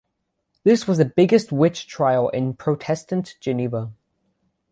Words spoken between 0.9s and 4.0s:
the biggest witch trial in Protestant Geneva.